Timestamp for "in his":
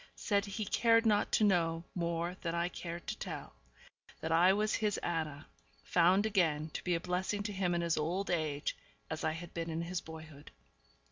7.75-7.99, 9.69-10.01